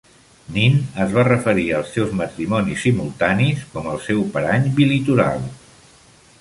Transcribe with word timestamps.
Nin 0.53 0.77
es 1.03 1.11
va 1.17 1.25
referir 1.27 1.65
als 1.81 1.91
seus 1.97 2.15
matrimonis 2.21 2.87
simultanis 2.87 3.63
com 3.77 3.93
el 3.95 4.03
seu 4.09 4.27
"parany 4.39 4.69
bilitoral". 4.81 5.49